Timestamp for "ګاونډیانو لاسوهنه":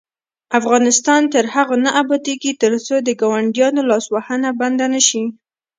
3.21-4.49